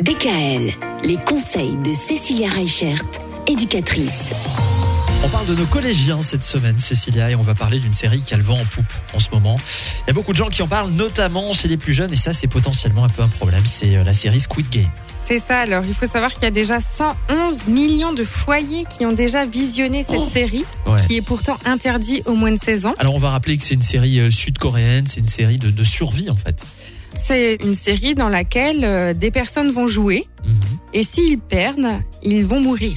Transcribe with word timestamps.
DKL, 0.00 0.72
les 1.02 1.16
conseils 1.16 1.76
de 1.84 1.92
Cécilia 1.92 2.48
Reichert, 2.48 3.02
éducatrice. 3.48 4.30
On 5.24 5.28
parle 5.28 5.46
de 5.46 5.56
nos 5.56 5.66
collégiens 5.66 6.20
cette 6.20 6.44
semaine, 6.44 6.78
Cécilia, 6.78 7.32
et 7.32 7.34
on 7.34 7.42
va 7.42 7.56
parler 7.56 7.80
d'une 7.80 7.92
série 7.92 8.20
qui 8.20 8.32
a 8.32 8.36
le 8.36 8.44
vent 8.44 8.54
en 8.60 8.64
poupe 8.64 8.86
en 9.12 9.18
ce 9.18 9.28
moment. 9.32 9.56
Il 10.04 10.06
y 10.06 10.10
a 10.10 10.12
beaucoup 10.12 10.30
de 10.30 10.36
gens 10.36 10.50
qui 10.50 10.62
en 10.62 10.68
parlent, 10.68 10.92
notamment 10.92 11.52
chez 11.52 11.66
les 11.66 11.76
plus 11.76 11.94
jeunes, 11.94 12.12
et 12.12 12.16
ça, 12.16 12.32
c'est 12.32 12.46
potentiellement 12.46 13.02
un 13.02 13.08
peu 13.08 13.22
un 13.22 13.28
problème. 13.28 13.66
C'est 13.66 13.96
euh, 13.96 14.04
la 14.04 14.12
série 14.14 14.38
Squid 14.38 14.68
Game. 14.70 14.88
C'est 15.26 15.40
ça, 15.40 15.58
alors 15.58 15.82
il 15.84 15.94
faut 15.94 16.06
savoir 16.06 16.32
qu'il 16.32 16.44
y 16.44 16.46
a 16.46 16.52
déjà 16.52 16.78
111 16.80 17.66
millions 17.66 18.12
de 18.12 18.22
foyers 18.22 18.84
qui 18.88 19.04
ont 19.04 19.12
déjà 19.12 19.46
visionné 19.46 20.04
cette 20.04 20.14
Oh. 20.20 20.28
série, 20.32 20.64
Ouais. 20.86 21.00
qui 21.08 21.16
est 21.16 21.22
pourtant 21.22 21.58
interdit 21.64 22.22
au 22.24 22.34
moins 22.36 22.52
de 22.52 22.58
16 22.62 22.86
ans. 22.86 22.94
Alors, 22.98 23.16
on 23.16 23.18
va 23.18 23.30
rappeler 23.30 23.58
que 23.58 23.64
c'est 23.64 23.74
une 23.74 23.82
série 23.82 24.20
euh, 24.20 24.30
sud-coréenne, 24.30 25.08
c'est 25.08 25.18
une 25.20 25.26
série 25.28 25.56
de, 25.58 25.72
de 25.72 25.84
survie 25.84 26.30
en 26.30 26.36
fait. 26.36 26.62
C'est 27.14 27.58
une 27.64 27.74
série 27.74 28.14
dans 28.14 28.28
laquelle 28.28 28.84
euh, 28.84 29.14
des 29.14 29.30
personnes 29.30 29.70
vont 29.70 29.86
jouer, 29.88 30.26
Mhm. 30.44 30.54
et 30.94 31.02
s'ils 31.04 31.38
perdent, 31.38 32.00
ils 32.22 32.46
vont 32.46 32.60
mourir. 32.60 32.94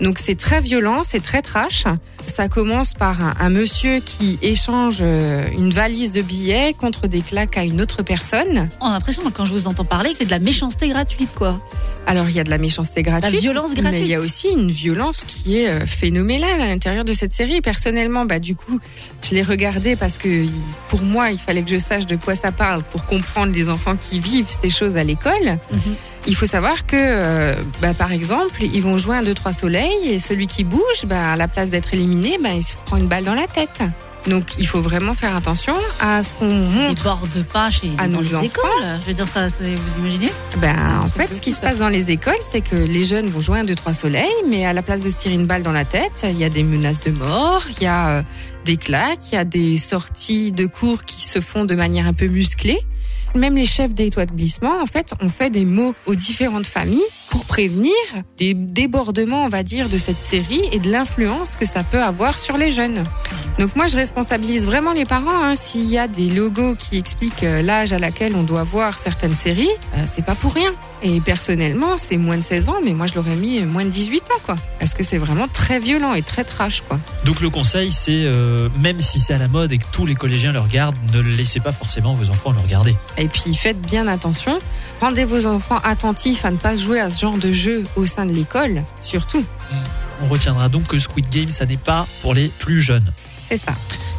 Donc 0.00 0.18
c'est 0.18 0.34
très 0.36 0.60
violent, 0.60 1.02
c'est 1.02 1.22
très 1.22 1.40
trash. 1.42 1.84
Ça 2.26 2.48
commence 2.48 2.94
par 2.94 3.22
un, 3.22 3.34
un 3.38 3.50
monsieur 3.50 4.00
qui 4.00 4.38
échange 4.42 4.98
euh, 5.02 5.44
une 5.52 5.70
valise 5.70 6.12
de 6.12 6.22
billets 6.22 6.74
contre 6.78 7.06
des 7.06 7.20
claques 7.20 7.56
à 7.56 7.64
une 7.64 7.80
autre 7.80 8.02
personne. 8.02 8.68
On 8.80 8.86
a 8.86 8.92
l'impression, 8.92 9.22
quand 9.30 9.44
je 9.44 9.52
vous 9.52 9.68
entends 9.68 9.84
parler, 9.84 10.12
que 10.12 10.18
c'est 10.18 10.24
de 10.24 10.30
la 10.30 10.38
méchanceté 10.40 10.88
gratuite, 10.88 11.30
quoi. 11.34 11.58
Alors 12.06 12.28
il 12.28 12.36
y 12.36 12.40
a 12.40 12.44
de 12.44 12.50
la 12.50 12.58
méchanceté 12.58 13.02
gratuite. 13.02 13.32
La 13.32 13.38
violence 13.38 13.74
gratuite. 13.74 13.92
Mais 13.92 14.00
il 14.02 14.08
y 14.08 14.14
a 14.14 14.20
aussi 14.20 14.48
une 14.48 14.70
violence 14.70 15.24
qui 15.24 15.58
est 15.58 15.68
euh, 15.68 15.86
phénoménale 15.86 16.60
à 16.60 16.66
l'intérieur 16.66 17.04
de 17.04 17.12
cette 17.12 17.32
série. 17.32 17.60
Personnellement, 17.60 18.24
bah 18.24 18.38
du 18.38 18.54
coup, 18.54 18.78
je 19.22 19.34
l'ai 19.34 19.42
regardée 19.42 19.96
parce 19.96 20.18
que 20.18 20.46
pour 20.88 21.02
moi, 21.02 21.30
il 21.30 21.38
fallait 21.38 21.62
que 21.62 21.70
je 21.70 21.78
sache 21.78 22.06
de 22.06 22.16
quoi 22.16 22.34
ça 22.34 22.52
parle 22.52 22.82
pour 22.82 23.06
comprendre 23.06 23.52
les 23.52 23.68
enfants 23.68 23.96
qui 23.96 24.20
vivent 24.20 24.50
ces 24.62 24.70
choses 24.70 24.96
à 24.96 25.04
l'école. 25.04 25.58
Mhm. 25.72 25.94
Il 26.26 26.36
faut 26.36 26.46
savoir 26.46 26.86
que, 26.86 26.96
euh, 26.96 27.54
bah, 27.82 27.92
par 27.92 28.12
exemple, 28.12 28.62
ils 28.62 28.82
vont 28.82 28.96
jouer 28.96 29.16
un 29.16 29.22
2-3 29.22 29.52
soleil 29.52 30.08
et 30.08 30.18
celui 30.18 30.46
qui 30.46 30.64
bouge, 30.64 31.04
bah, 31.06 31.32
à 31.32 31.36
la 31.36 31.48
place 31.48 31.68
d'être 31.68 31.92
éliminé, 31.92 32.38
bah, 32.42 32.50
il 32.54 32.62
se 32.62 32.76
prend 32.76 32.96
une 32.96 33.08
balle 33.08 33.24
dans 33.24 33.34
la 33.34 33.46
tête. 33.46 33.82
Donc 34.28 34.54
il 34.58 34.66
faut 34.66 34.80
vraiment 34.80 35.14
faire 35.14 35.36
attention 35.36 35.74
à 36.00 36.22
ce 36.22 36.32
qu'on 36.34 36.48
montre. 36.48 36.94
débordent 37.02 37.44
pas 37.52 37.70
chez 37.70 37.90
à 37.98 38.08
dans 38.08 38.16
nos 38.16 38.22
les 38.22 38.34
enfants. 38.34 38.44
écoles. 38.46 38.98
Je 39.02 39.06
veux 39.06 39.12
dire, 39.12 39.28
ça, 39.28 39.48
vous 39.48 40.00
imaginez 40.02 40.30
Ben, 40.58 40.76
en 41.02 41.06
fait, 41.06 41.34
ce 41.34 41.40
qui 41.40 41.52
se 41.52 41.60
passe 41.60 41.78
dans 41.78 41.88
les 41.90 42.10
écoles, 42.10 42.34
c'est 42.50 42.62
que 42.62 42.74
les 42.76 43.04
jeunes 43.04 43.28
vont 43.28 43.40
jouer 43.40 43.58
un 43.58 43.64
2-3 43.64 43.92
soleil, 43.94 44.30
mais 44.48 44.64
à 44.64 44.72
la 44.72 44.82
place 44.82 45.02
de 45.02 45.10
se 45.10 45.16
tirer 45.16 45.34
une 45.34 45.46
balle 45.46 45.62
dans 45.62 45.72
la 45.72 45.84
tête, 45.84 46.24
il 46.28 46.38
y 46.38 46.44
a 46.44 46.48
des 46.48 46.62
menaces 46.62 47.00
de 47.00 47.10
mort, 47.10 47.62
il 47.76 47.82
y 47.82 47.86
a 47.86 48.18
euh, 48.18 48.22
des 48.64 48.76
claques, 48.78 49.30
il 49.32 49.34
y 49.34 49.38
a 49.38 49.44
des 49.44 49.76
sorties 49.78 50.52
de 50.52 50.66
cours 50.66 51.04
qui 51.04 51.26
se 51.26 51.40
font 51.40 51.64
de 51.66 51.74
manière 51.74 52.06
un 52.06 52.14
peu 52.14 52.26
musclée. 52.26 52.78
Même 53.34 53.56
les 53.56 53.66
chefs 53.66 53.92
d'établissement, 53.92 54.80
en 54.80 54.86
fait, 54.86 55.12
ont 55.20 55.28
fait 55.28 55.50
des 55.50 55.64
mots 55.64 55.92
aux 56.06 56.14
différentes 56.14 56.66
familles 56.66 57.02
pour 57.30 57.44
prévenir 57.46 57.92
des 58.38 58.54
débordements, 58.54 59.44
on 59.44 59.48
va 59.48 59.64
dire, 59.64 59.88
de 59.88 59.98
cette 59.98 60.22
série 60.24 60.62
et 60.70 60.78
de 60.78 60.88
l'influence 60.90 61.56
que 61.56 61.66
ça 61.66 61.82
peut 61.82 62.00
avoir 62.02 62.38
sur 62.38 62.56
les 62.56 62.70
jeunes. 62.70 63.02
Donc 63.58 63.76
moi, 63.76 63.86
je 63.86 63.96
responsabilise 63.96 64.66
vraiment 64.66 64.92
les 64.92 65.04
parents. 65.04 65.44
Hein. 65.44 65.54
S'il 65.54 65.88
y 65.88 65.96
a 65.96 66.08
des 66.08 66.28
logos 66.28 66.74
qui 66.74 66.96
expliquent 66.96 67.44
euh, 67.44 67.62
l'âge 67.62 67.92
à 67.92 67.98
laquelle 67.98 68.34
on 68.34 68.42
doit 68.42 68.64
voir 68.64 68.98
certaines 68.98 69.32
séries, 69.32 69.70
euh, 69.94 70.02
c'est 70.06 70.24
pas 70.24 70.34
pour 70.34 70.54
rien. 70.54 70.72
Et 71.02 71.20
personnellement, 71.20 71.96
c'est 71.96 72.16
moins 72.16 72.36
de 72.36 72.42
16 72.42 72.68
ans, 72.68 72.78
mais 72.84 72.94
moi, 72.94 73.06
je 73.06 73.14
l'aurais 73.14 73.36
mis 73.36 73.60
euh, 73.60 73.66
moins 73.66 73.84
de 73.84 73.90
18 73.90 74.22
ans, 74.24 74.40
quoi. 74.44 74.56
Parce 74.80 74.94
que 74.94 75.04
c'est 75.04 75.18
vraiment 75.18 75.46
très 75.46 75.78
violent 75.78 76.14
et 76.14 76.22
très 76.22 76.42
trash, 76.42 76.80
quoi. 76.80 76.98
Donc, 77.24 77.40
le 77.40 77.48
conseil, 77.48 77.92
c'est 77.92 78.24
euh, 78.24 78.68
même 78.80 79.00
si 79.00 79.20
c'est 79.20 79.34
à 79.34 79.38
la 79.38 79.48
mode 79.48 79.70
et 79.70 79.78
que 79.78 79.86
tous 79.92 80.04
les 80.04 80.16
collégiens 80.16 80.52
le 80.52 80.60
regardent, 80.60 80.96
ne 81.12 81.20
laissez 81.20 81.60
pas 81.60 81.72
forcément 81.72 82.14
vos 82.14 82.30
enfants 82.30 82.50
le 82.50 82.60
regarder. 82.60 82.96
Et 83.18 83.28
puis, 83.28 83.54
faites 83.54 83.80
bien 83.80 84.08
attention. 84.08 84.58
Rendez 85.00 85.24
vos 85.24 85.46
enfants 85.46 85.78
attentifs 85.84 86.44
à 86.44 86.50
ne 86.50 86.56
pas 86.56 86.74
jouer 86.74 86.98
à 86.98 87.08
ce 87.08 87.20
genre 87.20 87.38
de 87.38 87.52
jeu 87.52 87.84
au 87.94 88.04
sein 88.04 88.26
de 88.26 88.32
l'école, 88.32 88.82
surtout. 89.00 89.44
On 90.22 90.26
retiendra 90.26 90.68
donc 90.68 90.86
que 90.86 90.98
Squid 90.98 91.28
Game, 91.28 91.50
ça 91.50 91.66
n'est 91.66 91.76
pas 91.76 92.06
pour 92.22 92.34
les 92.34 92.48
plus 92.48 92.80
jeunes. 92.80 93.12
C'est 93.48 93.58
ça. 93.58 93.74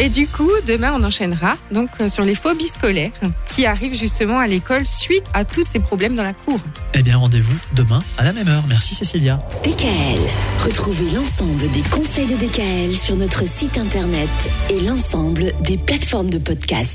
Et 0.00 0.08
du 0.08 0.28
coup, 0.28 0.50
demain, 0.66 0.92
on 0.94 1.02
enchaînera 1.02 1.56
donc 1.72 1.90
euh, 2.00 2.08
sur 2.08 2.22
les 2.22 2.36
phobies 2.36 2.68
scolaires 2.68 3.10
qui 3.48 3.66
arrivent 3.66 3.98
justement 3.98 4.38
à 4.38 4.46
l'école 4.46 4.86
suite 4.86 5.24
à 5.34 5.44
tous 5.44 5.64
ces 5.70 5.80
problèmes 5.80 6.14
dans 6.14 6.22
la 6.22 6.34
cour. 6.34 6.60
Eh 6.94 7.02
bien, 7.02 7.16
rendez-vous 7.16 7.56
demain 7.74 8.00
à 8.16 8.22
la 8.22 8.32
même 8.32 8.46
heure. 8.46 8.62
Merci 8.68 8.94
Cécilia. 8.94 9.40
DKL, 9.64 10.20
retrouvez 10.64 11.10
l'ensemble 11.10 11.68
des 11.72 11.82
conseils 11.90 12.26
de 12.26 12.36
DKL 12.36 12.94
sur 12.94 13.16
notre 13.16 13.46
site 13.48 13.76
internet 13.76 14.28
et 14.70 14.78
l'ensemble 14.80 15.52
des 15.62 15.76
plateformes 15.76 16.30
de 16.30 16.38
podcast. 16.38 16.86